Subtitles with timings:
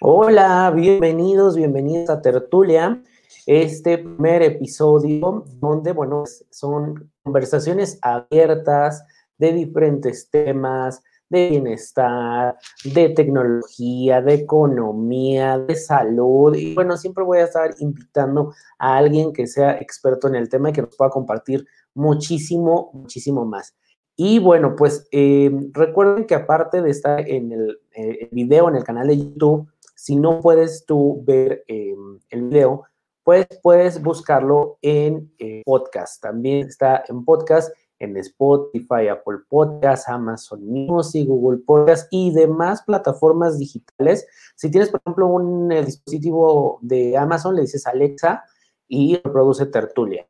[0.00, 3.02] Hola, bienvenidos, bienvenidos a Tertulia,
[3.44, 9.04] este primer episodio donde, bueno, son conversaciones abiertas
[9.36, 16.54] de diferentes temas, de bienestar, de tecnología, de economía, de salud.
[16.54, 20.70] Y bueno, siempre voy a estar invitando a alguien que sea experto en el tema
[20.70, 23.74] y que nos pueda compartir muchísimo, muchísimo más.
[24.16, 28.76] Y bueno, pues eh, recuerden que aparte de estar en el, eh, el video en
[28.76, 31.94] el canal de YouTube, si no puedes tú ver eh,
[32.30, 32.84] el video,
[33.22, 36.22] pues puedes buscarlo en eh, podcast.
[36.22, 43.58] También está en podcast en Spotify, Apple Podcasts, Amazon Music, Google Podcasts y demás plataformas
[43.58, 44.26] digitales.
[44.56, 48.42] Si tienes, por ejemplo, un dispositivo de Amazon, le dices Alexa
[48.88, 50.26] y reproduce Tertulia,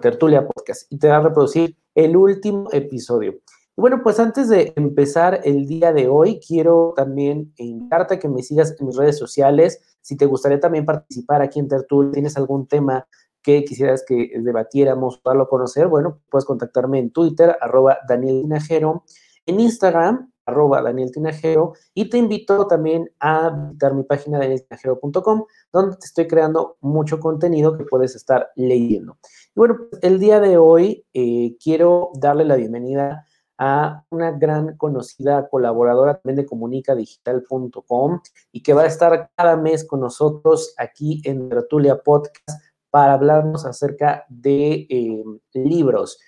[0.00, 3.34] Tertulia Podcast, y te va a reproducir el último episodio.
[3.76, 8.42] Bueno, pues antes de empezar el día de hoy, quiero también invitarte a que me
[8.42, 9.96] sigas en mis redes sociales.
[10.00, 13.08] Si te gustaría también participar aquí en Tertul, tienes algún tema
[13.44, 19.04] que quisieras que debatiéramos, darlo a conocer, bueno, puedes contactarme en Twitter, arroba Daniel Tinajero,
[19.44, 25.96] en Instagram, arroba Daniel Tinajero, y te invito también a visitar mi página danieltinajero.com, donde
[25.98, 29.18] te estoy creando mucho contenido que puedes estar leyendo.
[29.54, 33.26] Y bueno, pues el día de hoy eh, quiero darle la bienvenida
[33.58, 38.20] a una gran conocida colaboradora también de comunicadigital.com
[38.52, 42.50] y que va a estar cada mes con nosotros aquí en Tertulia Podcast
[42.94, 46.20] para hablarnos acerca de eh, libros.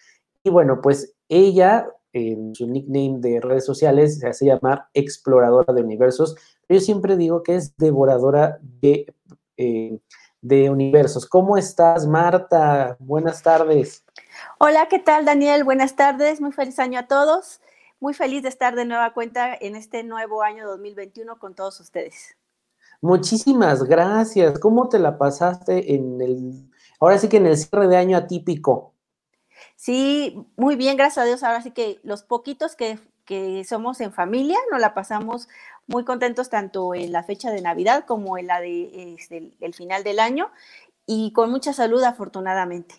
[0.42, 5.82] Y bueno, pues ella, en su nickname de redes sociales, se hace llamar Exploradora de
[5.82, 6.34] Universos.
[6.68, 9.14] Yo siempre digo que es devoradora de,
[9.56, 10.00] eh,
[10.40, 11.24] de universos.
[11.26, 12.96] ¿Cómo estás, Marta?
[12.98, 14.04] Buenas tardes.
[14.58, 15.62] Hola, ¿qué tal Daniel?
[15.62, 17.60] Buenas tardes, muy feliz año a todos.
[18.00, 22.36] Muy feliz de estar de nueva cuenta en este nuevo año 2021 con todos ustedes.
[23.00, 24.58] Muchísimas gracias.
[24.58, 26.70] ¿Cómo te la pasaste en el,
[27.00, 28.94] ahora sí que en el cierre de año atípico?
[29.76, 31.42] Sí, muy bien, gracias a Dios.
[31.42, 32.98] Ahora sí que los poquitos que,
[33.68, 35.48] somos en familia nos la pasamos
[35.88, 40.04] muy contentos tanto en la fecha de Navidad como en la de este, el final
[40.04, 40.48] del año
[41.06, 42.94] y con mucha salud afortunadamente.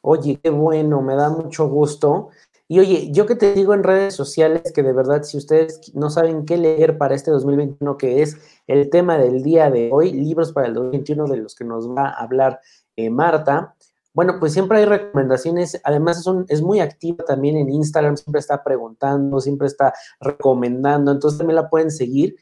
[0.00, 2.30] Oye, qué bueno, me da mucho gusto.
[2.72, 6.08] Y oye, yo que te digo en redes sociales que de verdad, si ustedes no
[6.08, 10.54] saben qué leer para este 2021, que es el tema del día de hoy, libros
[10.54, 12.62] para el 2021 de los que nos va a hablar
[12.96, 13.74] eh, Marta,
[14.14, 15.82] bueno, pues siempre hay recomendaciones.
[15.84, 21.56] Además, es muy activa también en Instagram, siempre está preguntando, siempre está recomendando, entonces también
[21.56, 22.36] la pueden seguir.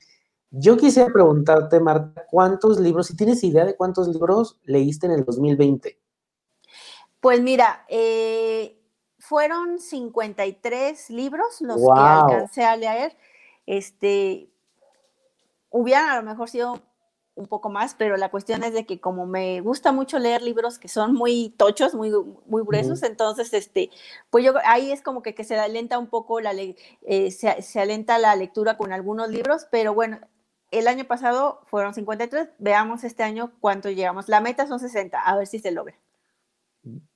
[0.52, 5.24] Yo quisiera preguntarte, Marta, ¿cuántos libros, si tienes idea de cuántos libros leíste en el
[5.24, 5.98] 2020?
[7.18, 8.79] Pues mira, eh,
[9.30, 13.16] fueron 53 libros los que alcancé a leer.
[13.64, 14.48] Este,
[15.70, 16.82] hubieran a lo mejor sido
[17.36, 20.80] un poco más, pero la cuestión es de que como me gusta mucho leer libros
[20.80, 22.10] que son muy tochos, muy,
[22.46, 23.90] muy gruesos, entonces, este,
[24.30, 27.80] pues yo ahí es como que, que se alenta un poco, la eh, se, se,
[27.80, 30.18] alenta la lectura con algunos libros, pero bueno,
[30.72, 34.28] el año pasado fueron 53, veamos este año cuánto llegamos.
[34.28, 35.94] La meta son 60, a ver si se logra.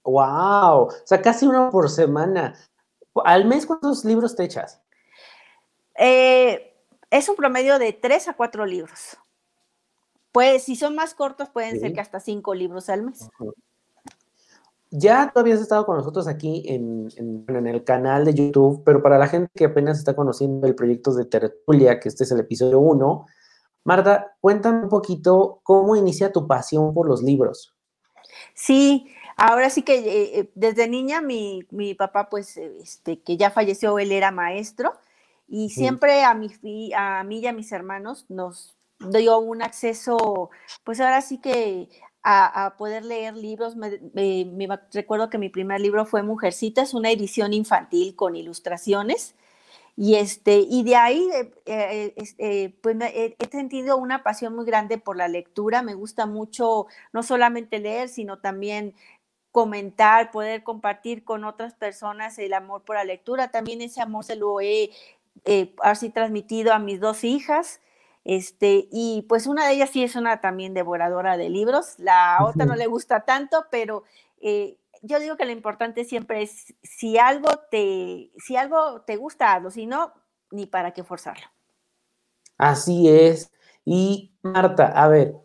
[0.02, 2.54] Wow, o sea, casi uno por semana.
[3.24, 4.82] ¿Al mes cuántos libros te echas?
[5.98, 6.74] Eh,
[7.10, 9.16] es un promedio de tres a cuatro libros.
[10.32, 13.28] Pues si son más cortos, pueden ser que hasta cinco libros al mes.
[14.90, 19.18] Ya tú habías estado con nosotros aquí en, en, el canal de YouTube, pero para
[19.18, 22.80] la gente que apenas está conociendo el proyecto de Tertulia, que este es el episodio
[22.80, 23.26] uno,
[23.84, 27.74] Marta, cuéntame un poquito cómo inicia tu pasión por los libros.
[28.54, 33.50] Sí, Ahora sí que eh, eh, desde niña mi, mi, papá, pues, este, que ya
[33.50, 34.94] falleció, él era maestro
[35.48, 36.50] y siempre a, mi,
[36.96, 40.50] a mí y a mis hermanos nos dio un acceso,
[40.84, 41.88] pues ahora sí que
[42.24, 43.76] a, poder leer libros.
[43.76, 44.00] Me,
[44.92, 49.34] recuerdo que mi primer libro fue Mujercitas, una edición infantil con ilustraciones.
[49.96, 51.28] Y, este, y de ahí
[51.66, 55.82] eh, pues he, sentido una pasión muy grande por la lectura.
[55.82, 58.94] Me gusta mucho no solamente leer, sino también
[59.54, 63.52] comentar, poder compartir con otras personas el amor por la lectura.
[63.52, 64.90] También ese amor se lo he
[65.44, 67.80] eh, así transmitido a mis dos hijas.
[68.24, 72.66] Este, y pues una de ellas sí es una también devoradora de libros, la otra
[72.66, 74.02] no le gusta tanto, pero
[74.40, 79.52] eh, yo digo que lo importante siempre es si algo te, si algo te gusta,
[79.52, 80.14] hazlo, si no,
[80.50, 81.46] ni para qué forzarlo.
[82.58, 83.52] Así es.
[83.84, 85.43] Y Marta, a ver,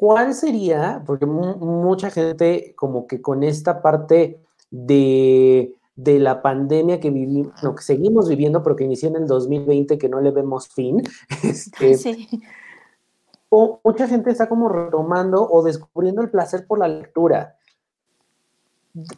[0.00, 1.02] ¿cuál sería?
[1.04, 8.26] Porque mucha gente como que con esta parte de, la pandemia que vivimos, que seguimos
[8.26, 11.02] viviendo, pero que inició en el 2020, que no le vemos fin,
[11.44, 12.30] este, sí.
[13.50, 17.58] o mucha gente está como retomando o descubriendo el placer por la lectura.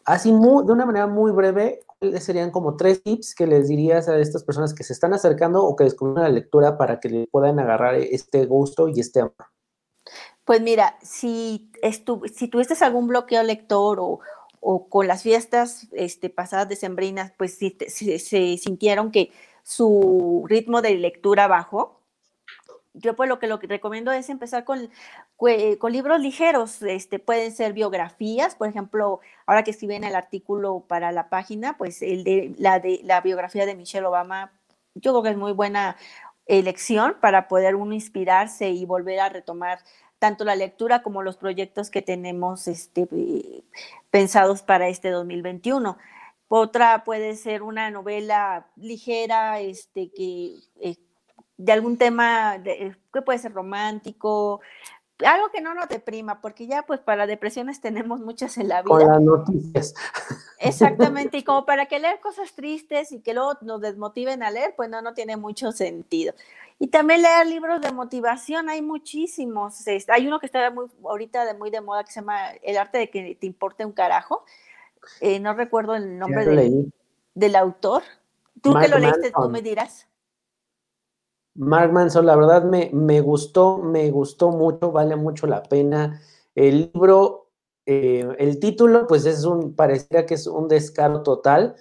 [0.05, 4.19] Así, de una manera muy breve, ¿cuáles serían como tres tips que les dirías a
[4.19, 7.61] estas personas que se están acercando o que descubren la lectura para que le puedan
[7.61, 9.52] agarrar este gusto y este amor?
[10.45, 11.71] Pues mira, si,
[12.35, 18.59] si tuviste algún bloqueo lector o, con las fiestas este, pasadas decembrinas, pues si, se
[18.59, 22.01] sintieron que su ritmo de lectura bajó,
[22.95, 24.91] yo pues lo que, lo recomiendo es empezar con,
[25.37, 30.85] con libros ligeros, este, pueden ser biografías, por ejemplo, ahora que escribí en el artículo
[30.87, 34.53] para la página, pues el de la, de, la biografía de Michelle Obama,
[34.95, 35.97] yo creo que es muy buena
[36.47, 39.79] elección para poder uno inspirarse y volver a retomar
[40.23, 43.09] tanto la lectura como los proyectos que tenemos este,
[44.09, 45.99] pensados para este 2021.
[46.47, 50.95] Otra puede ser una novela ligera, este, que eh,
[51.57, 54.61] de algún tema de, que puede ser romántico,
[55.27, 58.89] algo que no nos deprima, porque ya pues para depresiones tenemos muchas en la vida.
[58.89, 59.95] Con las noticias.
[60.59, 64.75] Exactamente, y como para que leer cosas tristes y que luego nos desmotiven a leer,
[64.77, 66.35] pues no, no tiene mucho sentido.
[66.79, 69.85] Y también leer libros de motivación, hay muchísimos.
[70.09, 72.99] Hay uno que está muy, ahorita de, muy de moda que se llama El arte
[72.99, 74.45] de que te importe un carajo.
[75.21, 76.45] Eh, no recuerdo el nombre
[77.35, 78.03] del, autor.
[78.61, 80.09] Tú que lo leíste, tú me dirás.
[81.55, 86.21] Mark Manson, la verdad me, me, gustó, me gustó mucho, vale mucho la pena.
[86.55, 87.51] El libro,
[87.87, 91.77] eh, el título, pues es un, pareciera que es un descaro total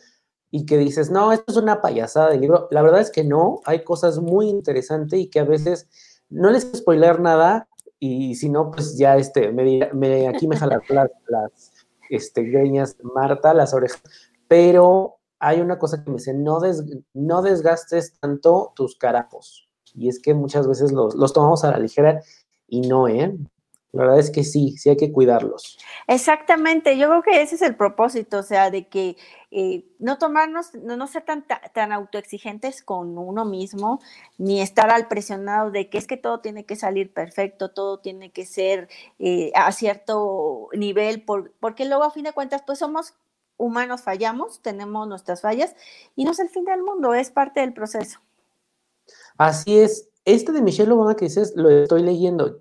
[0.49, 2.67] y que dices, no, esto es una payasada del libro.
[2.71, 5.87] La verdad es que no, hay cosas muy interesantes y que a veces
[6.29, 7.69] no les spoiler nada
[7.99, 11.71] y si no, pues ya este, me, aquí me jalan las, las
[12.09, 14.01] este, greñas Marta, las orejas,
[14.47, 16.59] pero hay una cosa que me dice, no,
[17.13, 19.67] no desgastes tanto tus carapos.
[19.95, 22.21] Y es que muchas veces los, los tomamos a la ligera
[22.67, 23.35] y no, ¿eh?
[23.91, 25.77] La verdad es que sí, sí hay que cuidarlos.
[26.07, 29.17] Exactamente, yo creo que ese es el propósito, o sea, de que
[29.49, 33.99] eh, no tomarnos, no, no ser tan, tan autoexigentes con uno mismo,
[34.37, 38.31] ni estar al presionado de que es que todo tiene que salir perfecto, todo tiene
[38.31, 38.87] que ser
[39.19, 43.15] eh, a cierto nivel, por, porque luego a fin de cuentas, pues somos
[43.61, 45.75] humanos fallamos, tenemos nuestras fallas
[46.15, 48.19] y no es el fin del mundo, es parte del proceso.
[49.37, 50.09] Así es.
[50.25, 52.59] Este de Michelle Obama que dices, lo estoy leyendo,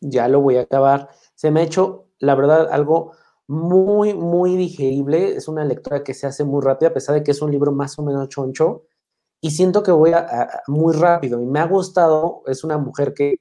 [0.00, 1.08] ya lo voy a acabar.
[1.34, 3.12] Se me ha hecho, la verdad, algo
[3.46, 5.36] muy, muy digerible.
[5.36, 7.72] Es una lectura que se hace muy rápida, a pesar de que es un libro
[7.72, 8.84] más o menos choncho.
[9.40, 11.40] Y siento que voy a, muy rápido.
[11.40, 13.36] Y me ha gustado, es una mujer que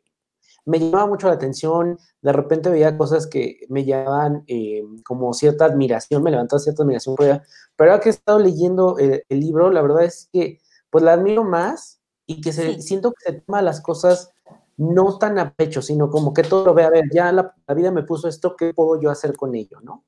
[0.65, 5.65] me llamaba mucho la atención, de repente veía cosas que me llamaban eh, como cierta
[5.65, 7.43] admiración, me levantaba cierta admiración por ella,
[7.75, 10.59] pero ahora que he estado leyendo el, libro, la verdad es que
[10.89, 14.31] pues la admiro más y que se, siento que se toma las cosas
[14.77, 17.73] no tan a pecho, sino como que todo lo ve, a ver, ya la, la
[17.73, 20.05] vida me puso esto, ¿qué puedo yo hacer con ello, no?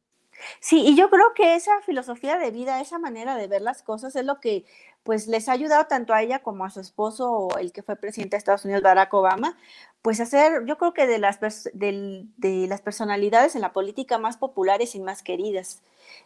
[0.60, 4.16] Sí, y yo creo que esa filosofía de vida, esa manera de ver las cosas
[4.16, 4.66] es lo que
[5.04, 8.36] pues les ha ayudado tanto a ella como a su esposo, el que fue presidente
[8.36, 9.58] de Estados Unidos, Barack Obama,
[10.02, 11.40] pues hacer, yo creo que de las,
[11.74, 15.82] de, de las personalidades en la política más populares y más queridas.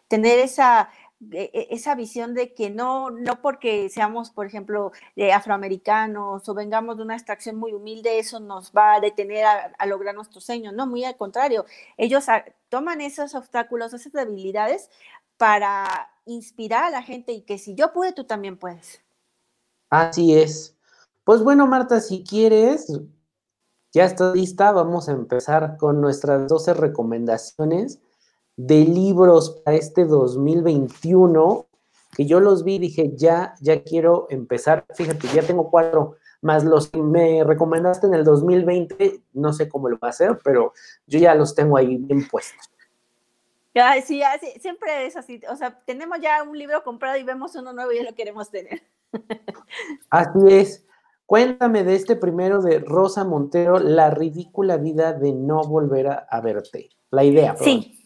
[0.07, 0.89] Tener esa,
[1.31, 4.91] esa visión de que no, no porque seamos, por ejemplo,
[5.33, 10.13] afroamericanos o vengamos de una extracción muy humilde, eso nos va a detener a, lograr
[10.13, 10.73] nuestros sueños.
[10.73, 11.65] No, muy al contrario,
[11.97, 12.25] ellos
[12.69, 14.89] toman esos obstáculos, esas debilidades
[15.37, 19.01] para inspirar a la gente y que si yo pude, tú también puedes.
[19.89, 20.75] Así es.
[21.23, 22.91] Pues bueno, Marta, si quieres,
[23.91, 27.99] ya está lista, vamos a empezar con nuestras 12 recomendaciones
[28.57, 31.65] de libros para este 2021,
[32.15, 34.85] que yo los vi y dije, ya, ya quiero empezar.
[34.95, 39.89] Fíjate, ya tengo cuatro, más los que me recomendaste en el 2020, no sé cómo
[39.89, 40.73] lo va a hacer, pero
[41.07, 42.69] yo ya los tengo ahí bien puestos.
[44.05, 44.21] sí,
[44.61, 45.41] siempre es así.
[45.49, 48.49] O sea, tenemos ya un libro comprado y vemos uno nuevo y ya lo queremos
[48.51, 48.83] tener.
[50.09, 50.85] Así es.
[51.25, 56.89] Cuéntame de este primero de Rosa Montero, La ridícula vida de no volver a, verte.
[57.09, 57.55] La idea.
[57.57, 58.04] Sí,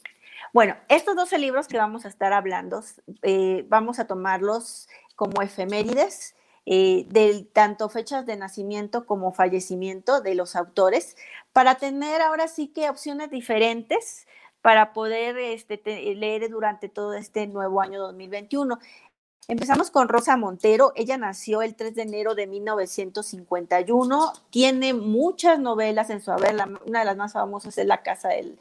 [0.54, 2.84] bueno, estos 12 libros que vamos a estar hablando,
[3.22, 6.36] eh, vamos a tomarlos como efemérides.
[6.72, 11.16] Eh, de tanto fechas de nacimiento como fallecimiento de los autores,
[11.52, 14.28] para tener ahora sí que opciones diferentes
[14.62, 15.82] para poder este,
[16.16, 18.78] leer durante todo este nuevo año 2021.
[19.48, 20.92] Empezamos con Rosa Montero.
[20.96, 24.34] Ella nació el 3 de enero de 1951.
[24.52, 26.56] Tiene muchas novelas en su haber.
[26.86, 28.60] una de las más famosas es La Casa, del,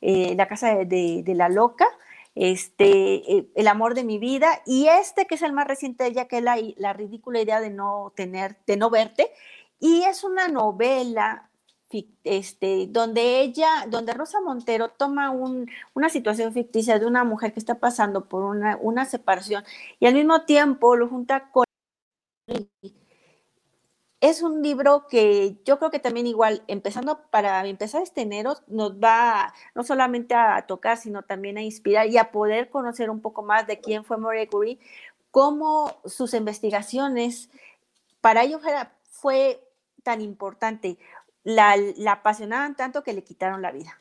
[0.00, 1.86] eh, la, casa de, la Loca.
[2.34, 4.62] Este, eh, El amor de mi vida.
[4.66, 7.60] Y este, que es el más reciente de ella, que es la, la ridícula idea
[7.60, 9.30] de no tener, de no verte.
[9.78, 11.50] Y es una novela
[12.24, 17.80] este, donde ella, donde Rosa Montero toma una situación ficticia de una mujer que está
[17.80, 19.64] pasando por una, una separación
[19.98, 21.64] y al mismo tiempo lo junta con...
[24.20, 28.92] Es un libro que yo creo que también igual, empezando para empezar este enero, nos
[28.92, 33.42] va no solamente a tocar, sino también a inspirar y a poder conocer un poco
[33.42, 34.78] más de quién fue Marie Curie,
[35.30, 37.48] cómo sus investigaciones,
[38.20, 38.60] para ellos
[39.10, 39.66] fue
[40.02, 40.98] tan importante
[41.44, 41.74] la,
[42.08, 43.98] apasionaban tanto que le quitaron la vida.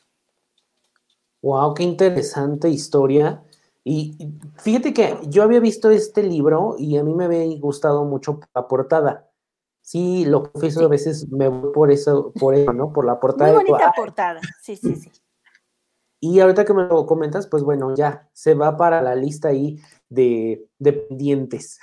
[1.41, 3.41] Wow, qué interesante historia.
[3.83, 4.17] Y
[4.57, 8.67] fíjate que yo había visto este libro y a mí me había gustado mucho la
[8.67, 9.28] portada.
[9.89, 12.93] Sí, lo confieso, a veces me voy por eso, por eso, ¿no?
[12.93, 13.53] Por la portada.
[13.53, 15.11] Muy bonita portada, sí, sí, sí.
[16.19, 19.81] Y ahorita que me lo comentas, pues bueno, ya se va para la lista ahí
[20.07, 21.79] de, de pendientes.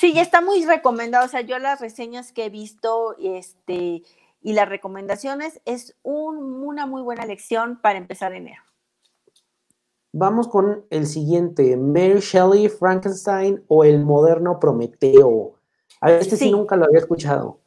[0.00, 1.24] Sí, está muy recomendado.
[1.24, 4.02] O sea, yo las reseñas que he visto, este,
[4.42, 8.60] y las recomendaciones es una muy buena lección para empezar enero.
[10.12, 15.53] Vamos con el siguiente, Mary Shelley, Frankenstein o el moderno Prometeo.
[16.04, 17.60] A este sí, nunca lo había escuchado.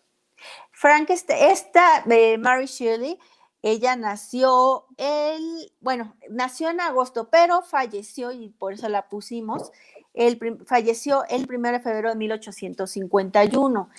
[0.71, 3.17] Frankenstein, esta de Mary Shelley,
[3.63, 9.71] ella nació el, bueno, nació en agosto, pero falleció y por eso la pusimos.
[10.13, 13.89] El, falleció el 1 de febrero de 1851.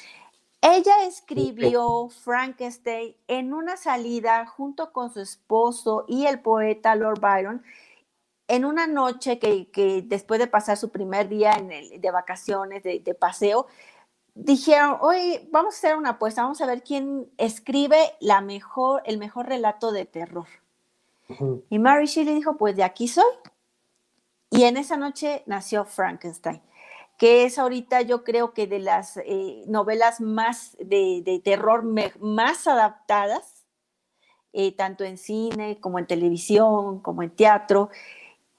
[0.61, 7.65] Ella escribió Frankenstein en una salida junto con su esposo y el poeta Lord Byron
[8.49, 13.17] en una noche que, después de pasar su primer día en el, de vacaciones, de,
[13.19, 13.67] paseo,
[14.39, 19.19] dijeron, oye, vamos a hacer una apuesta, vamos a ver quién escribe la mejor, el
[19.19, 20.47] mejor relato de terror.
[21.69, 23.25] Y Mary Shelley dijo, pues de aquí soy.
[24.51, 26.63] Y en esa noche nació Frankenstein
[27.19, 31.83] que es ahorita yo creo que de las eh, novelas más de, terror
[32.21, 33.67] más adaptadas,
[34.53, 37.91] eh, tanto en cine como en televisión, como en teatro.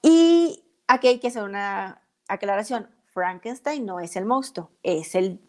[0.02, 2.88] Y aquí hay que hacer una aclaración.
[3.06, 5.40] Frankenstein no es el monstruo, es el,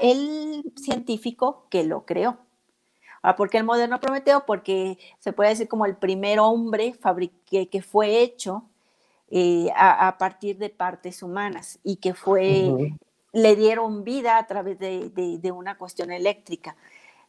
[0.00, 2.38] el científico que lo creó.
[3.22, 4.46] Ah, ¿Por qué el moderno Prometeo?
[4.46, 6.94] Porque se puede decir como el primer hombre
[7.50, 8.64] que fue hecho
[9.30, 12.94] eh, a, partir de partes humanas y que fue,
[13.32, 16.76] le dieron vida a través de, una cuestión eléctrica.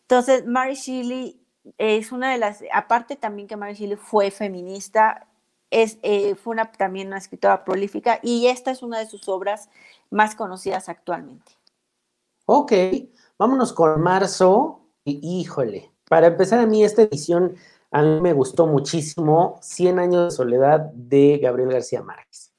[0.04, 1.38] Entonces, Mary Shelley
[1.78, 5.28] es una de las, aparte también que Mary Shelley fue feminista,
[5.72, 9.70] es, eh, fue una, también una escritora prolífica y esta es una de sus obras
[10.10, 11.59] más conocidas actualmente.
[12.52, 12.74] Ok,
[13.38, 14.82] vámonos con marzo.
[15.04, 17.56] Y, híjole, para empezar a mí esta edición
[17.92, 22.52] a mí me gustó muchísimo 100 años de soledad de Gabriel García Márquez.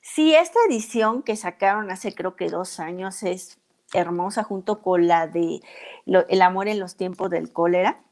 [0.00, 3.60] Sí, esta edición que sacaron hace creo que dos años es
[3.92, 5.60] hermosa junto con la de
[6.06, 8.02] El amor en los tiempos del cólera.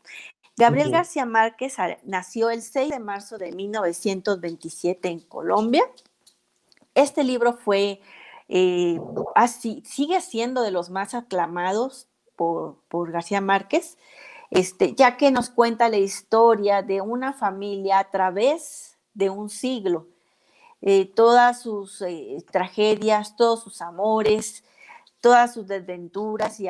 [0.56, 5.83] Gabriel García Márquez nació el 6 de marzo de 1927 en Colombia.
[6.95, 8.00] Este libro fue,
[8.49, 9.00] eh,
[9.35, 13.97] así, sigue siendo de los más aclamados por, por García Márquez.
[14.50, 20.07] Este, ya que nos cuenta la historia de una familia a través de un siglo,
[20.83, 24.62] eh, todas sus eh, tragedias, todos sus amores,
[25.21, 26.67] todas sus desventuras y,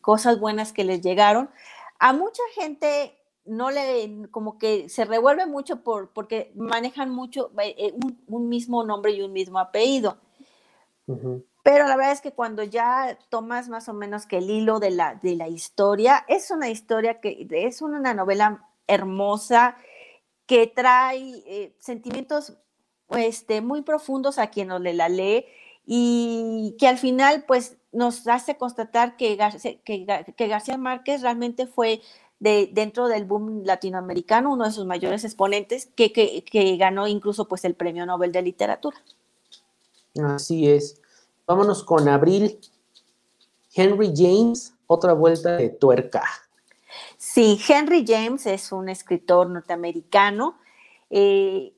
[0.00, 1.50] cosas buenas que les llegaron.
[1.98, 7.94] A mucha gente no le, como que se revuelve mucho por, porque manejan mucho eh,
[8.26, 10.18] un, mismo nombre y un mismo apellido.
[11.62, 14.90] Pero la verdad es que cuando ya tomas más o menos que el hilo de
[14.90, 19.76] la, de la historia, es una historia que es una novela hermosa
[20.46, 22.56] que trae eh, sentimientos
[23.10, 25.44] este, muy profundos a quien no le la lee
[25.84, 29.38] y que al final pues nos hace constatar que,
[29.84, 32.00] que, García Márquez realmente fue
[32.38, 37.64] de, dentro del boom latinoamericano uno de sus mayores exponentes que, que ganó incluso pues
[37.64, 38.96] el Premio Nobel de Literatura.
[40.22, 41.00] Así es.
[41.46, 42.58] Vámonos con abril.
[43.74, 46.24] Henry James, otra vuelta de tuerca.
[47.18, 50.58] Sí, Henry James es un escritor norteamericano.
[51.10, 51.74] Eh,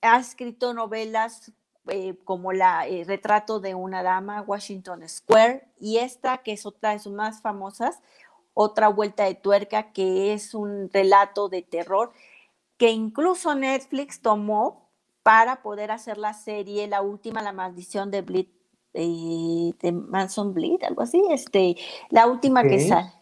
[0.00, 1.52] ha escrito novelas
[1.88, 6.92] eh, como la eh, Retrato de una dama, Washington Square, y esta, que es otra
[6.92, 8.00] de sus más famosas,
[8.54, 12.12] Otra vuelta de tuerca, que es un relato de terror
[12.76, 14.90] que incluso Netflix tomó
[15.22, 18.46] para poder hacer la serie, la última, La maldición de Bleed,
[18.92, 21.76] eh, de Manson Bleed, algo así, este,
[22.10, 23.12] la última que sale.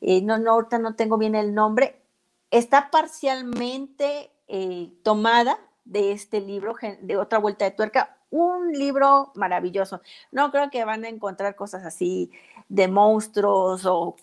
[0.00, 2.02] Eh, no, no, ahorita no tengo bien el nombre.
[2.50, 10.00] Está parcialmente eh, tomada de este libro, de otra vuelta de tuerca, un libro maravilloso.
[10.32, 12.30] No creo que van a encontrar cosas así
[12.68, 14.16] de monstruos o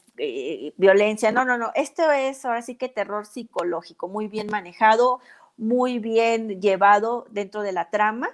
[0.77, 1.31] violencia.
[1.31, 1.71] No, no, no.
[1.75, 5.19] Esto es ahora sí que terror psicológico, muy bien manejado,
[5.57, 8.29] muy bien llevado dentro de la trama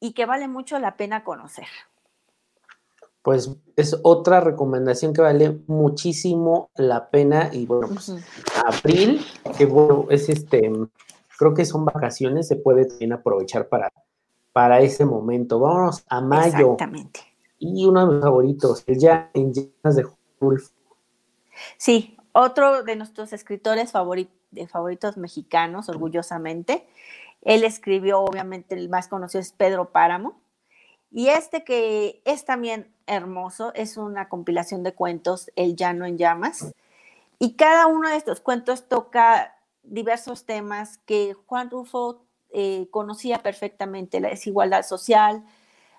[0.00, 1.66] y que vale mucho la pena conocer.
[3.22, 8.12] Pues es otra recomendación que vale muchísimo la pena y bueno, pues
[8.66, 9.24] abril,
[9.56, 10.70] que bueno, es este,
[11.38, 13.90] creo que son vacaciones, se puede también aprovechar para,
[14.52, 15.58] para ese momento.
[15.58, 16.72] Vámonos a mayo.
[16.72, 17.20] Exactamente.
[17.58, 20.06] Y uno de mis favoritos, el ya en llenas de
[20.40, 20.73] Wolf.
[21.76, 26.86] Sí, otro de nuestros escritores favoritos de favoritos mexicanos, orgullosamente.
[27.42, 30.40] Él escribió, obviamente, el más conocido es Pedro Páramo.
[31.10, 36.72] Y este que es también hermoso, es una compilación de cuentos, El Llano en Llamas.
[37.38, 44.20] Y cada uno de estos cuentos toca diversos temas que Juan Rufo eh, conocía perfectamente,
[44.20, 45.44] la desigualdad social,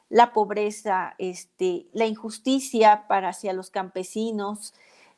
[0.10, 4.74] la pobreza, este, la injusticia para hacia los campesinos,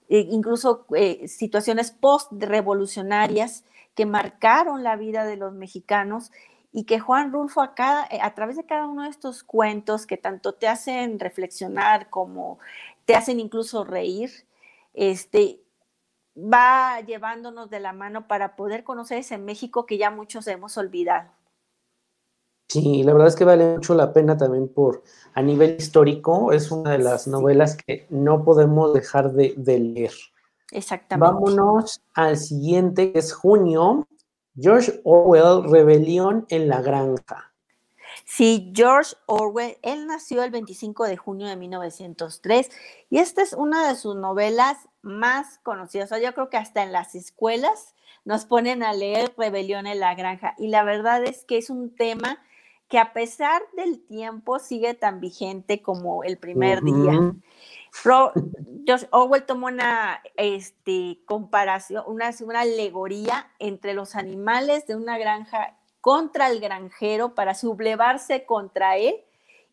[0.09, 3.63] eh, incluso eh, situaciones post-revolucionarias
[3.95, 6.31] que marcaron la vida de los mexicanos
[6.71, 10.17] y que Juan Rulfo a, eh, a través de cada uno de estos cuentos que
[10.17, 12.59] tanto te hacen reflexionar como
[13.05, 14.29] te hacen incluso reír,
[14.93, 15.61] este,
[16.37, 21.36] va llevándonos de la mano para poder conocer ese México que ya muchos hemos olvidado.
[22.67, 26.69] Sí, la verdad es que vale mucho la pena también por a nivel histórico, es
[26.69, 30.11] una de las novelas que no podemos dejar de, leer.
[30.71, 31.33] Exactamente.
[31.33, 34.07] Vámonos al siguiente, que es junio,
[34.59, 37.53] George Orwell, Rebelión en la Granja.
[38.25, 42.69] Sí, George Orwell, él nació el 25 de junio de 1903
[43.09, 46.09] y esta es una de sus novelas más conocidas.
[46.21, 50.55] yo creo que hasta en las escuelas nos ponen a leer Rebelión en la Granja
[50.57, 52.39] y la verdad es que es un tema
[52.87, 57.33] que a pesar del tiempo sigue tan vigente como el primer día.
[58.85, 65.77] George Orwell tomó una este, comparación, una, una alegoría entre los animales de una granja
[65.99, 69.15] contra el granjero para sublevarse contra él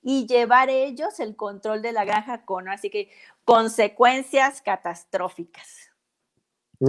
[0.03, 3.09] y llevar ellos el control de la granja con, así que
[3.45, 5.91] consecuencias catastróficas.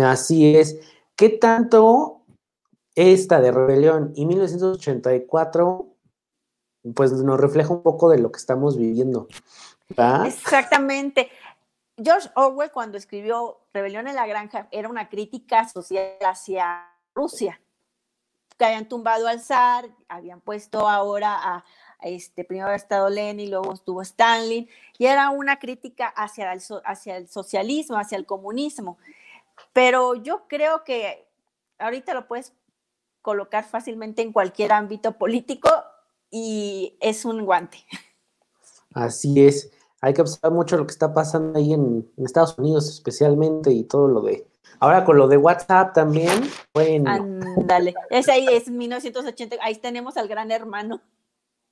[0.04, 0.80] Así es.
[1.16, 2.24] ¿Qué tanto
[2.96, 5.95] esta de rebelión y 1984
[6.94, 9.28] pues nos refleja un poco de lo que estamos viviendo.
[10.26, 11.30] Exactamente.
[11.98, 17.62] George Orwell cuando escribió Rebelión en la Granja era una crítica social hacia Rusia,
[18.58, 21.66] que habían tumbado al zar, habían puesto ahora a,
[22.02, 27.18] este, primero ha estado Lenin, luego estuvo Stalin, y era una crítica hacia el, hacia
[27.18, 28.98] el socialismo, hacia el comunismo.
[29.72, 31.26] Pero yo creo que
[31.80, 32.54] ahorita lo puedes
[33.22, 35.70] colocar fácilmente en cualquier ámbito político
[36.38, 37.78] y es un guante.
[38.94, 39.72] Así es.
[40.02, 44.10] Hay que observar mucho lo que está pasando ahí en, Estados Unidos especialmente y todo
[44.10, 44.46] lo de...
[44.82, 46.44] Ahora con lo de WhatsApp también,
[46.74, 47.10] bueno.
[47.10, 51.00] Ándale, es ahí, es 1980, ahí tenemos al gran hermano.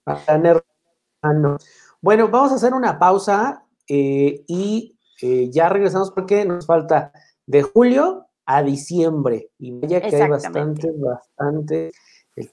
[0.05, 1.57] Al gran hermano.
[1.99, 7.11] Bueno, vamos a hacer una pausa eh, y eh, ya regresamos porque nos falta
[7.45, 9.51] de julio a diciembre.
[9.59, 11.91] Y vaya que hay bastante, bastante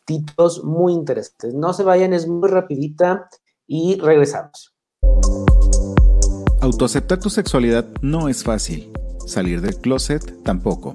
[0.04, 1.54] títulos muy interesantes.
[1.54, 3.28] No se vayan, es muy rapidita
[3.66, 4.74] y regresamos.
[6.60, 8.92] Autoaceptar tu sexualidad no es fácil.
[9.26, 10.92] Salir del closet tampoco.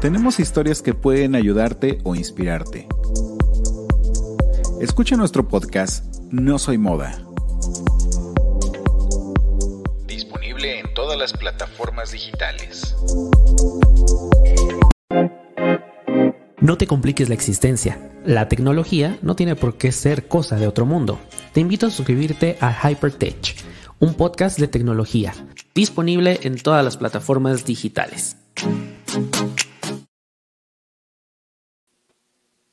[0.00, 2.86] Tenemos historias que pueden ayudarte o inspirarte.
[4.80, 7.20] Escucha nuestro podcast No Soy Moda.
[10.06, 12.94] Disponible en todas las plataformas digitales.
[16.68, 18.12] No te compliques la existencia.
[18.26, 21.18] La tecnología no tiene por qué ser cosa de otro mundo.
[21.54, 23.56] Te invito a suscribirte a Hypertech,
[24.00, 25.32] un podcast de tecnología,
[25.74, 28.36] disponible en todas las plataformas digitales.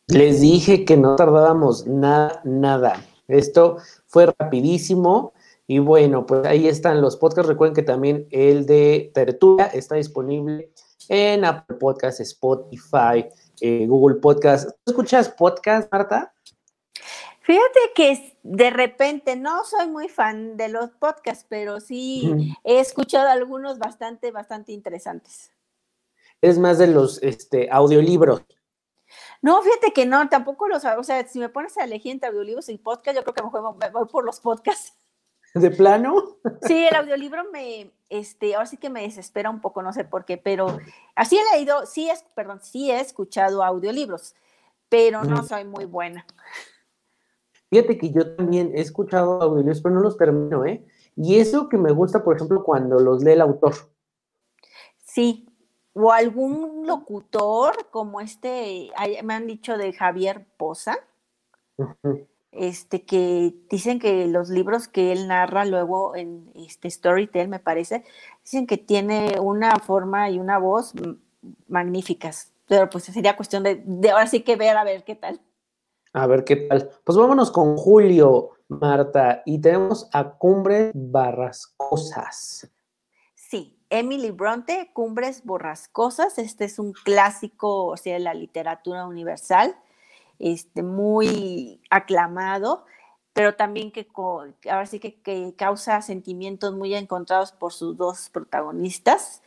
[0.07, 3.01] Les dije que no tardábamos nada, nada.
[3.29, 3.77] Esto
[4.07, 5.31] fue rapidísimo.
[5.67, 7.47] Y bueno, pues ahí están los podcasts.
[7.47, 10.73] Recuerden que también el de Tertulia está disponible
[11.07, 13.25] en Apple Podcasts, Spotify,
[13.61, 14.69] eh, Google Podcast.
[14.83, 16.33] ¿Tú escuchas podcast, Marta?
[17.41, 23.29] Fíjate que de repente no soy muy fan de los podcasts, pero sí he escuchado
[23.29, 25.51] algunos bastante, bastante interesantes.
[26.41, 28.41] Es más de los este, audiolibros.
[29.41, 32.67] No, fíjate que no, tampoco los, o sea, si me pones a elegir entre audiolibros
[32.69, 34.97] y podcast, yo creo que mejor me voy por los podcasts.
[35.53, 36.37] ¿De plano?
[36.63, 40.25] Sí, el audiolibro me, este, ahora sí que me desespera un poco, no sé por
[40.25, 40.79] qué, pero
[41.15, 44.35] así he leído, sí es, perdón, sí he escuchado audiolibros,
[44.89, 46.25] pero no soy muy buena.
[47.69, 50.85] Fíjate que yo también he escuchado audiolibros, pero no los termino, ¿eh?
[51.15, 53.73] Y eso que me gusta, por ejemplo, cuando los lee el autor.
[55.03, 55.47] Sí,
[55.93, 58.91] o algún locutor como este,
[59.23, 60.97] me han dicho de Javier Poza,
[62.55, 68.03] este, que dicen que los libros que él narra luego en este Storytel, me parece,
[68.43, 70.93] dicen que tiene una forma y una voz
[71.67, 72.51] magníficas.
[72.67, 75.39] Pero pues sería cuestión de, de ahora sí que ver a ver qué tal.
[76.13, 76.89] A ver qué tal.
[77.03, 82.69] Pues vámonos con Julio, Marta, y tenemos a Cumbres Barrascosas.
[83.35, 86.37] Sí, Emily Bronte, Cumbres Borrascosas.
[86.39, 89.75] Este es un clásico, o sea, de la literatura universal,
[90.39, 92.85] este, muy aclamado,
[93.33, 94.07] pero también que
[94.69, 99.43] ahora sí que, que, causa sentimientos muy encontrados por sus dos protagonistas,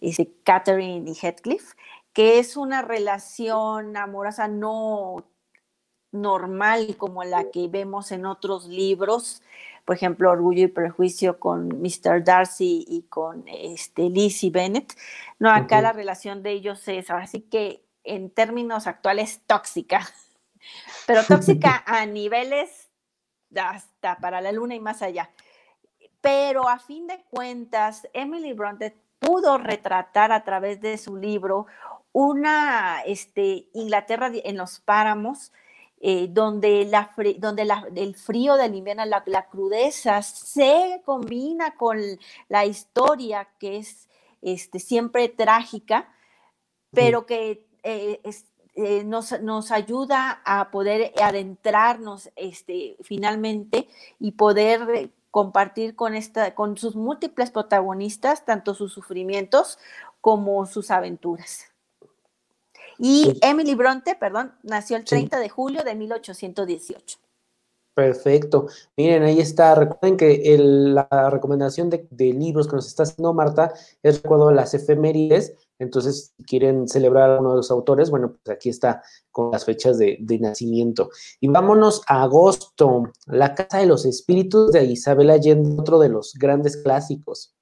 [0.00, 1.74] este, Catherine y Heathcliff,
[2.12, 5.24] que es una relación amorosa no
[6.12, 9.42] normal como la que vemos en otros libros,
[9.84, 12.22] por ejemplo, Orgullo y Prejuicio con Mr.
[12.22, 14.94] Darcy y con este, Lizzie Bennett.
[15.38, 20.06] No, acá la relación de ellos es, así que en términos actuales, tóxica,
[21.06, 22.90] pero tóxica a niveles
[23.56, 25.30] hasta para la luna y más allá.
[26.20, 31.66] Pero a fin de cuentas, Emily Bronte pudo retratar a través de su libro
[32.12, 35.52] una este, Inglaterra en los páramos,
[36.00, 41.98] eh, donde, la, donde el frío del invierno, la, crudeza se combina con
[42.48, 44.08] la historia que es
[44.40, 46.12] este, siempre trágica,
[46.90, 48.20] pero que eh,
[48.82, 53.88] eh, nos, ayuda a poder adentrarnos este, finalmente
[54.18, 59.78] y poder compartir con, esta, con sus múltiples protagonistas tanto sus sufrimientos
[60.20, 61.66] como sus aventuras.
[62.98, 67.18] Y Emily Bronte, perdón, nació el 30 de julio de 1818.
[68.00, 68.66] Perfecto.
[68.96, 69.74] Miren, ahí está.
[69.74, 75.52] Recuerden que la recomendación de, libros que nos está haciendo Marta es recuerdo las efemérides.
[75.78, 79.66] Entonces, si quieren celebrar a uno de los autores, bueno, pues aquí está con las
[79.66, 81.10] fechas de, de, nacimiento.
[81.40, 86.32] Y vámonos a agosto, La Casa de los Espíritus de Isabel Allende, otro de los
[86.38, 87.54] grandes clásicos.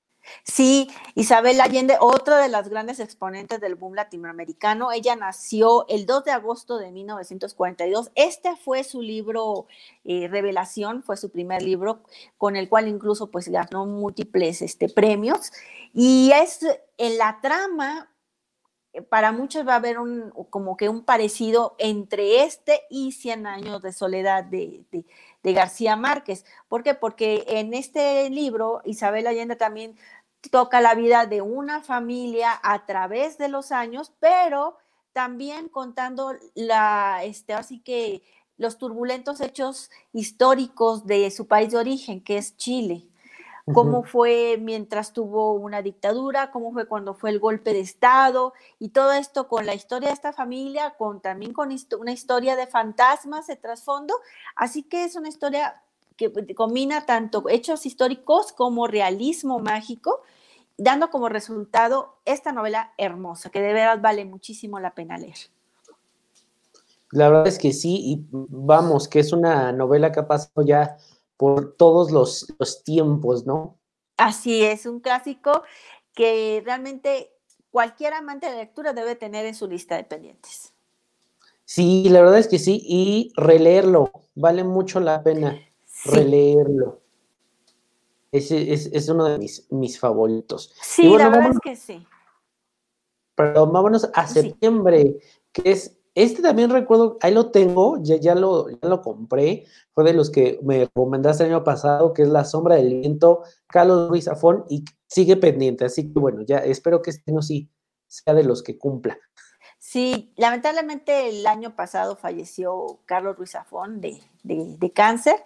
[0.44, 6.24] Sí, Isabel Allende, otra de las grandes exponentes del boom latinoamericano, ella nació el 2
[6.24, 8.10] de agosto de 1942.
[8.14, 9.66] Este fue su libro
[10.04, 12.02] eh, Revelación, fue su primer libro,
[12.36, 15.52] con el cual incluso pues ganó múltiples este, premios.
[15.92, 16.60] Y es
[16.96, 18.10] en la trama,
[18.92, 23.46] eh, para muchos va a haber un, como que un parecido entre este y Cien
[23.46, 25.04] años de soledad de, de
[25.42, 26.44] García Márquez.
[26.68, 26.94] ¿Por qué?
[26.94, 29.96] Porque en este libro Isabel Allende también
[30.50, 34.76] toca la vida de una familia a través de los años, pero
[35.12, 38.22] también contando la, este, así que
[38.56, 43.07] los turbulentos hechos históricos de su país de origen, que es Chile.
[43.74, 48.90] Cómo fue mientras tuvo una dictadura, cómo fue cuando fue el golpe de Estado y
[48.90, 53.46] todo esto con la historia de esta familia, con también con una historia de fantasmas
[53.46, 54.14] de trasfondo.
[54.56, 55.82] Así que es una historia
[56.16, 60.22] que combina tanto hechos históricos como realismo mágico,
[60.76, 65.36] dando como resultado esta novela hermosa, que de verdad vale muchísimo la pena leer.
[67.10, 70.98] La verdad es que sí, y vamos, que es una novela que ha pasado ya
[71.38, 73.78] por todos los, tiempos, ¿no?
[74.18, 75.62] Así es, un clásico
[76.12, 77.32] que realmente
[77.70, 80.74] cualquier amante de lectura debe tener en su lista de pendientes.
[81.64, 85.58] Sí, la verdad es que sí, y releerlo, vale mucho la pena
[86.04, 87.00] releerlo.
[88.32, 90.74] Ese es, uno de mis, mis favoritos.
[90.82, 92.06] Sí, la verdad es que sí.
[93.36, 95.20] Pero vámonos a septiembre,
[95.52, 100.02] que es, este también recuerdo, ahí lo tengo, ya, ya, lo, ya lo compré, fue
[100.04, 104.08] de los que me recomendaste el año pasado, que es La Sombra del Viento, Carlos
[104.08, 107.70] Ruiz Zafón, y sigue pendiente, así que bueno, ya espero que este año sí
[108.08, 109.16] sea de los que cumpla.
[109.78, 115.36] Sí, lamentablemente el año pasado falleció Carlos Ruiz Zafón de, de cáncer,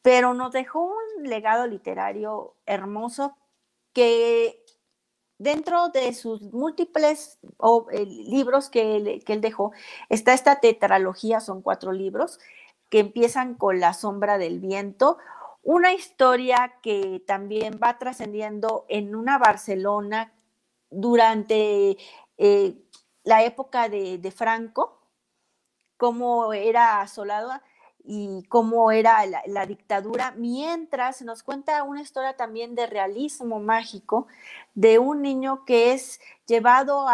[0.00, 3.36] pero nos dejó un legado literario hermoso
[3.92, 4.63] que
[5.38, 7.38] dentro de sus múltiples
[7.92, 9.72] eh, libros que él, dejó
[10.08, 12.38] está esta tetralogía, son cuatro libros,
[12.88, 15.18] que empiezan con La sombra del viento,
[15.62, 20.32] una historia que también va trascendiendo en una Barcelona
[20.90, 21.96] durante
[22.36, 22.74] eh,
[23.24, 25.00] la época de, Franco,
[25.96, 27.50] cómo era asolado
[28.06, 34.26] y cómo era la, dictadura, mientras nos cuenta una historia también de realismo mágico
[34.74, 37.06] de un niño que es llevado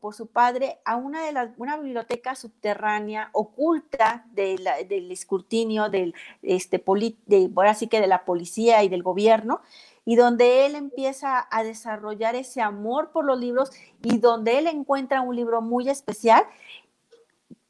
[0.00, 4.66] por su padre a una, de una biblioteca subterránea oculta del
[5.10, 6.82] escrutinio del, este,
[7.26, 9.60] de, así que de la policía y del gobierno,
[10.06, 13.70] y donde él empieza a desarrollar ese amor por los libros
[14.02, 16.44] y donde él encuentra un libro muy especial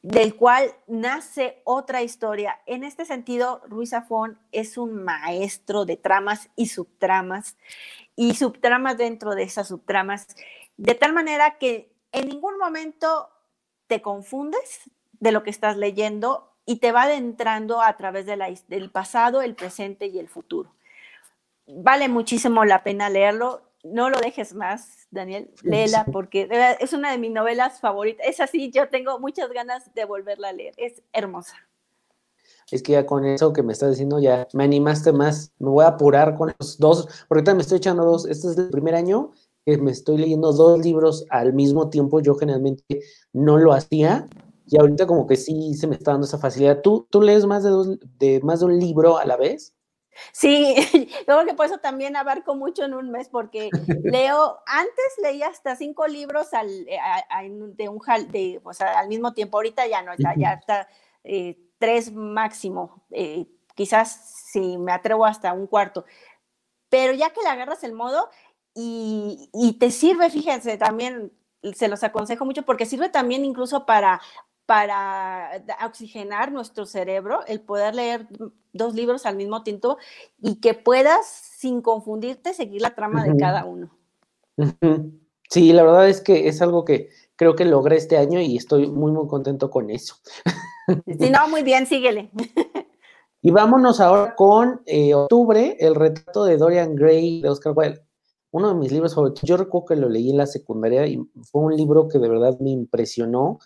[0.03, 2.61] del cual nace otra historia.
[2.67, 7.57] En este sentido, Ruiz Zafón es un maestro de tramas y subtramas
[8.15, 10.29] y subtramas dentro de esas subtramas,
[10.77, 13.29] de tal manera que en ningún momento
[13.87, 19.43] te confundes de lo que estás leyendo y te va adentrando a través del pasado,
[19.43, 20.75] el presente y el futuro.
[21.67, 26.49] Vale muchísimo la pena leerlo no lo dejes más, Daniel, léela porque
[26.81, 28.27] es una de mis novelas favoritas.
[28.27, 31.55] Es así, yo tengo muchas ganas de volverla a leer, es hermosa.
[32.71, 35.53] Es que ya con eso que me estás diciendo ya me animaste más.
[35.59, 38.27] Me voy a apurar con los dos, porque ahorita me estoy echando dos.
[38.27, 39.33] Este es el primer año
[39.65, 42.21] que me estoy leyendo dos libros al mismo tiempo.
[42.21, 43.01] Yo generalmente
[43.33, 44.27] no lo hacía
[44.67, 46.83] y ahorita como que sí se me está dando esa facilidad.
[46.83, 49.75] ¿Tú, tú lees más de, dos, de más de un libro a la vez?
[50.33, 50.75] Sí,
[51.29, 53.71] yo creo que por eso también abarco mucho en un mes, porque
[54.05, 56.99] leo, antes leía hasta cinco libros al, eh,
[57.75, 60.89] de un, de, o sea, al mismo tiempo, ahorita ya no, ya, ya está
[61.25, 66.05] eh, tres máximo, eh, quizás si me atrevo hasta un cuarto,
[66.89, 68.31] pero ya que le agarras el modo
[68.75, 71.33] y, y te sirve, fíjense, también
[71.75, 74.21] se los aconsejo mucho porque sirve también incluso para
[74.69, 78.27] para oxigenar nuestro cerebro, el poder leer
[78.75, 79.97] dos libros al mismo tiempo
[80.43, 83.89] y que puedas, sin confundirte, seguir la trama de cada uno.
[85.49, 88.87] Sí, la verdad es que es algo que creo que logré este año y estoy
[88.89, 90.17] muy, muy contento con eso.
[91.19, 92.31] Sí, no, muy bien, síguele.
[93.41, 98.03] Y vámonos ahora con eh, octubre, el retrato de Dorian Gray de Oscar Wilde.
[98.51, 99.43] Uno de mis libros favoritos.
[99.45, 102.59] Yo recuerdo que lo leí en la secundaria y fue un libro que de verdad
[102.59, 103.61] me impresionó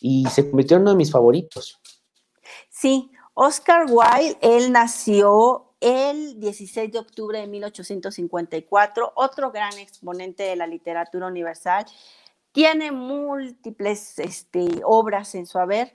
[0.00, 1.80] y se convirtió en uno de mis favoritos.
[2.68, 10.56] Sí, Oscar Wilde, él nació el 16 de octubre de 1854, otro gran exponente de
[10.56, 11.86] la literatura universal.
[12.52, 15.94] Tiene múltiples este, obras en su haber,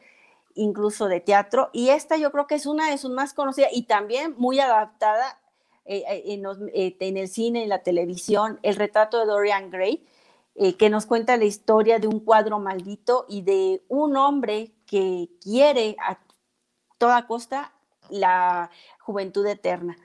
[0.56, 3.84] incluso de teatro, y esta yo creo que es una de sus más conocidas y
[3.84, 5.39] también muy adaptada
[5.86, 10.04] eh, eh, en, eh, en, el cine, en la televisión, el retrato de Dorian Gray,
[10.58, 15.30] eh, que nos cuenta la historia de un cuadro maldito y de un hombre que
[15.41, 16.18] quiere a
[16.98, 17.74] toda costa
[18.10, 19.98] la juventud eterna.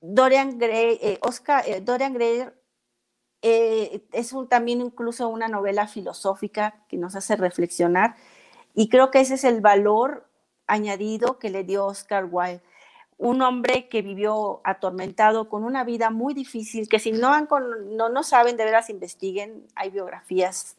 [0.00, 2.48] Dorian Gray, eh, Oscar, eh, Dorian Gray
[3.42, 8.14] es también incluso una novela filosófica que nos hace reflexionar
[8.74, 10.28] y creo que ese es el valor
[10.66, 12.62] añadido que le dio Oscar Wilde
[13.20, 17.48] un hombre que vivió atormentado con una vida muy difícil, que si no, han
[17.90, 20.76] no, no saben, de veras investiguen, hay biografías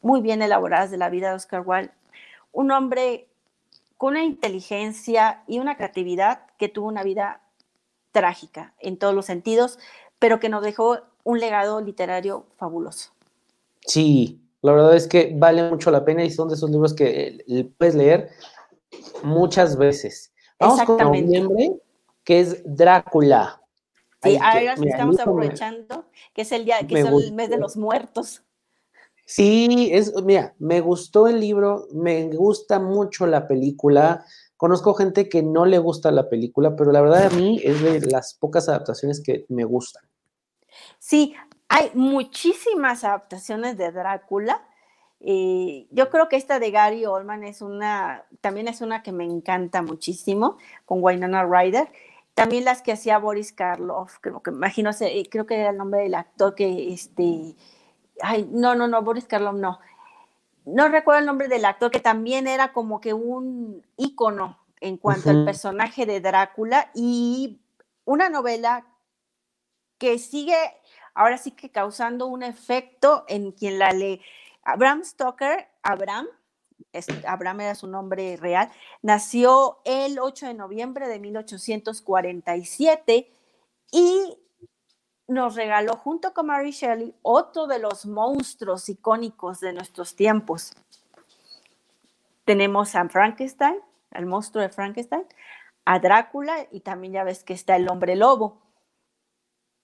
[0.00, 1.92] muy bien elaboradas de la vida de Oscar Wilde,
[2.50, 3.28] un hombre
[3.98, 7.42] con una inteligencia y una creatividad que tuvo una vida
[8.10, 9.78] trágica en todos los sentidos,
[10.18, 13.10] pero que nos dejó un legado literario fabuloso.
[13.82, 17.44] Sí, la verdad es que vale mucho la pena y son de esos libros que
[17.46, 18.30] eh, puedes leer
[19.22, 20.31] muchas veces.
[20.62, 21.72] Vamos con noviembre,
[22.24, 23.60] que es Drácula.
[24.22, 28.42] Sí, ahora estamos aprovechando que es el día, que es el mes de los muertos.
[29.26, 34.24] Sí, es, mira, me gustó el libro, me gusta mucho la película.
[34.56, 38.00] Conozco gente que no le gusta la película, pero la verdad a mí es de
[38.02, 40.04] las pocas adaptaciones que me gustan.
[40.98, 41.34] Sí,
[41.68, 44.68] hay muchísimas adaptaciones de Drácula
[45.90, 49.82] yo creo que esta de Gary Oldman es una, también es una que me encanta
[49.82, 51.88] muchísimo, con Wynonna Ryder.
[52.34, 56.00] También las que hacía Boris Karloff, creo que imagino, eh, creo que era el nombre
[56.00, 57.54] del actor que, este,
[58.20, 59.78] ay, no, no, no, Boris Karloff no.
[60.64, 65.30] No recuerdo el nombre del actor, que también era como que un ícono en cuanto
[65.30, 67.60] al personaje de Drácula y
[68.04, 68.86] una novela
[69.98, 70.56] que sigue
[71.14, 74.20] ahora sí que causando un efecto en quien la lee.
[74.62, 76.26] Abraham Stoker, Abraham,
[77.26, 78.70] Abraham era su nombre real,
[79.02, 83.30] nació el 8 de noviembre de 1847
[83.92, 84.38] y
[85.28, 90.72] nos regaló junto con Mary Shelley otro de los monstruos icónicos de nuestros tiempos.
[92.44, 93.76] Tenemos a Frankenstein,
[94.10, 95.24] el monstruo de Frankenstein,
[95.84, 98.60] a Drácula y también ya ves que está el hombre lobo.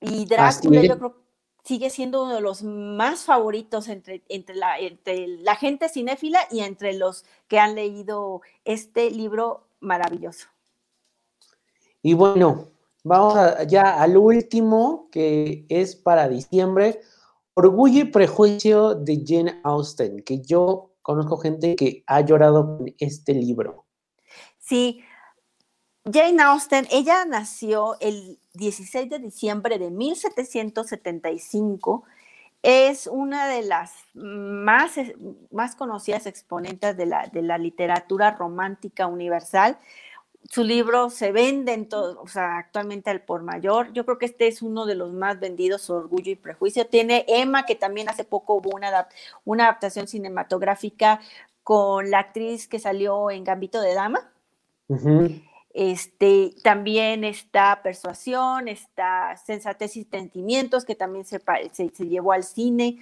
[0.01, 1.28] Y Drácula, yo creo
[1.69, 6.61] sigue siendo uno de los más favoritos entre, entre, la, entre la gente cinéfila y
[6.61, 10.49] entre los que han leído este libro maravilloso.
[12.01, 12.69] Y bueno,
[13.05, 13.35] vamos
[13.69, 17.03] ya al último, que es para diciembre,
[17.53, 23.35] Orgullo y Prejuicio de Jane Austen, que yo conozco gente que ha llorado con este
[23.35, 23.85] libro.
[24.57, 25.03] Sí,
[26.13, 32.05] Jane Austen, ella nació el 16 de diciembre de 1775.
[32.63, 34.97] Es una de las más,
[35.51, 39.79] más conocidas exponentes de la, de la literatura romántica universal.
[40.51, 43.93] Su libro se vende en todo, o sea, actualmente al por mayor.
[43.93, 46.87] Yo creo que este es uno de los más vendidos, Orgullo y Prejuicio.
[46.87, 49.09] Tiene Emma, que también hace poco hubo una,
[49.45, 51.21] una adaptación cinematográfica
[51.63, 54.31] con la actriz que salió en Gambito de Dama.
[55.75, 61.41] Este, también está Persuasión, está Sensatez y Sentimientos, que también se,
[61.73, 62.99] se, llevó al cine.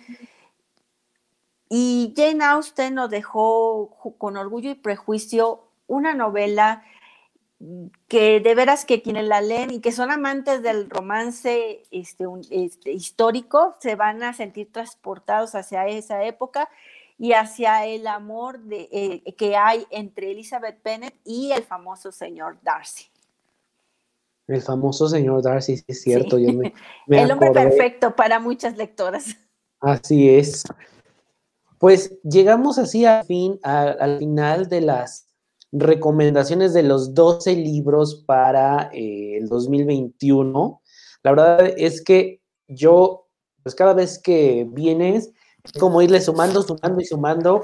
[1.68, 6.84] Y Jane Austen nos dejó con orgullo y prejuicio una novela
[8.08, 12.92] que de veras que quienes la leen y que son amantes del romance este, este,
[12.92, 16.68] histórico se van a sentir transportados hacia esa época
[17.18, 22.58] y hacia el amor de, eh, que hay entre Elizabeth Bennet y el famoso señor
[22.62, 23.06] Darcy.
[24.46, 26.36] El famoso señor Darcy, sí es cierto.
[27.08, 29.36] el hombre perfecto para muchas lectoras.
[29.80, 30.64] Así es.
[31.78, 35.26] Pues llegamos así al fin, al final de las
[35.72, 40.80] recomendaciones de los 12 libros para eh, el 2021.
[41.22, 43.28] La verdad es que yo,
[43.62, 45.32] pues cada vez que vienes,
[45.78, 47.62] como irle sumando, sumando y sumando,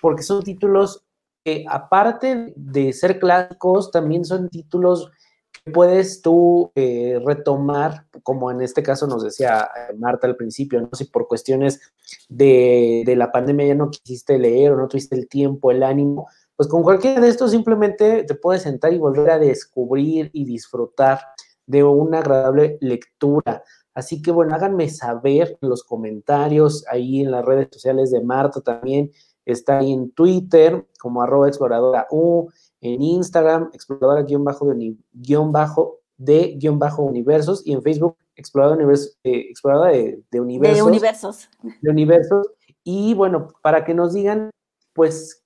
[0.00, 1.04] porque son títulos
[1.44, 5.10] que aparte de ser clásicos, también son títulos
[5.52, 10.80] que puedes tú eh, retomar, como en este caso nos decía eh, Marta al principio,
[10.80, 11.80] no si por cuestiones
[12.28, 16.28] de, de la pandemia ya no quisiste leer o no tuviste el tiempo, el ánimo,
[16.56, 21.20] pues con cualquiera de estos simplemente te puedes sentar y volver a descubrir y disfrutar
[21.66, 23.62] de una agradable lectura.
[23.94, 29.10] Así que bueno, háganme saber los comentarios ahí en las redes sociales de Marta también.
[29.46, 32.48] Está ahí en Twitter como arroba exploradora U,
[32.80, 38.16] en Instagram exploradora guion bajo de, guion bajo de guion bajo universos y en Facebook
[38.36, 40.76] exploradora, universo, eh, exploradora de, de, universos.
[40.76, 41.48] De universos.
[41.80, 42.46] De universos.
[42.82, 44.50] Y bueno, para que nos digan,
[44.92, 45.42] pues,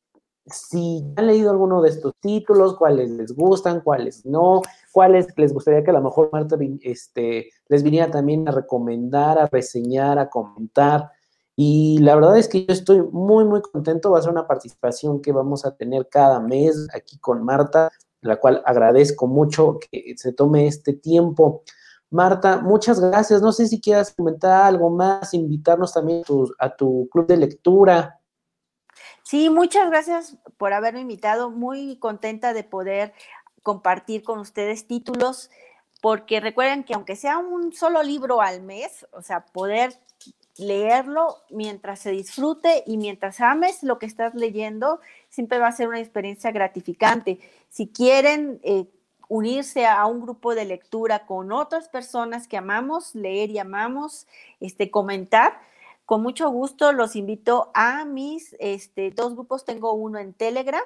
[0.46, 4.62] si han leído alguno de estos títulos, cuáles les gustan, cuáles no,
[4.98, 9.46] cuáles les gustaría que a lo mejor Marta este, les viniera también a recomendar, a
[9.46, 11.12] reseñar, a comentar.
[11.54, 14.11] Y la verdad es que yo estoy muy, muy contento.
[14.11, 18.40] Va a ser una participación que vamos a tener cada mes aquí con Marta, la
[18.40, 21.62] cual agradezco mucho que se tome este tiempo.
[22.11, 23.40] Marta, muchas gracias.
[23.40, 26.24] No sé si quieras comentar algo más, invitarnos también
[26.58, 28.18] a tu club de lectura.
[29.28, 31.50] Sí, muchas gracias por haberme invitado.
[31.50, 33.12] Muy contenta de poder
[33.68, 35.50] compartir con ustedes títulos,
[36.00, 39.92] porque recuerden que aunque sea un solo libro al mes, o sea, poder
[40.57, 45.87] leerlo mientras se disfrute y mientras ames lo que estás leyendo, siempre va a ser
[45.87, 47.40] una experiencia gratificante.
[47.68, 48.87] Si quieren eh,
[49.28, 54.26] unirse a un grupo de lectura con otras personas que amamos, leer y amamos,
[54.61, 55.61] este, comentar,
[56.07, 59.66] con mucho gusto los invito a mis este, dos grupos.
[59.66, 60.85] Tengo uno en Telegram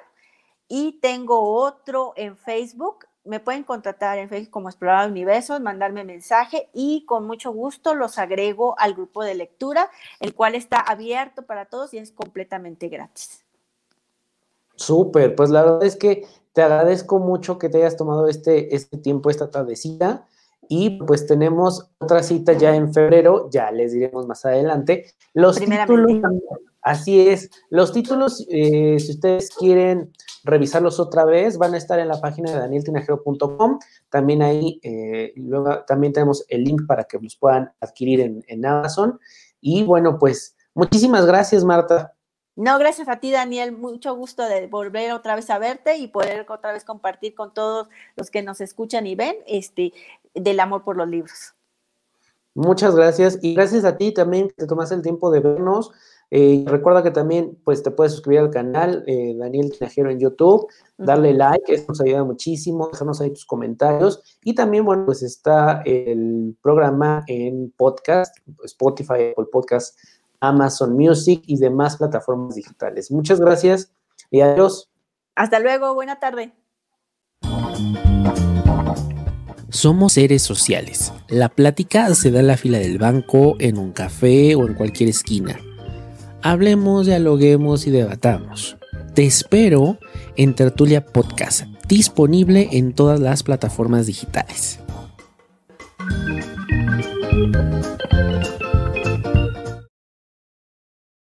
[0.67, 3.05] y tengo otro en Facebook.
[3.23, 8.17] Me pueden contratar en Facebook como Explorar Universos, mandarme mensaje y con mucho gusto los
[8.17, 13.45] agrego al grupo de lectura, el cual está abierto para todos y es completamente gratis.
[14.75, 18.97] Súper, pues la verdad es que te agradezco mucho que te hayas tomado este, este
[18.97, 20.25] tiempo, esta tardecita.
[20.69, 25.13] Y pues tenemos otra cita ya en febrero, ya les diremos más adelante.
[25.33, 26.21] Los títulos,
[26.83, 30.11] así es, los títulos, eh, si ustedes quieren
[30.43, 33.79] revisarlos otra vez, van a estar en la página de danieltinajero.com.
[34.09, 38.65] También ahí, eh, luego también tenemos el link para que los puedan adquirir en, en
[38.65, 39.19] Amazon.
[39.61, 42.13] Y bueno, pues muchísimas gracias, Marta.
[42.55, 43.71] No, gracias a ti, Daniel.
[43.71, 47.87] Mucho gusto de volver otra vez a verte y poder otra vez compartir con todos
[48.15, 49.91] los que nos escuchan y ven este,
[50.35, 51.55] del amor por los libros.
[52.55, 55.91] Muchas gracias y gracias a ti también que te tomas el tiempo de vernos.
[56.31, 60.67] Eh, recuerda que también pues, te puedes suscribir al canal eh, Daniel Tinajero en YouTube,
[60.97, 64.23] darle like, eso nos ayuda muchísimo, dejarnos ahí tus comentarios.
[64.43, 69.97] Y también, bueno, pues está el programa en podcast, Spotify, Apple Podcast
[70.43, 73.09] Amazon Music y demás plataformas digitales.
[73.11, 73.91] Muchas gracias
[74.29, 74.89] y adiós.
[75.35, 76.53] Hasta luego, buena tarde.
[79.69, 81.11] Somos seres sociales.
[81.29, 85.09] La plática se da en la fila del banco, en un café o en cualquier
[85.09, 85.57] esquina.
[86.45, 88.75] Hablemos, dialoguemos y debatamos.
[89.13, 89.97] Te espero
[90.35, 94.79] en Tertulia Podcast, disponible en todas las plataformas digitales.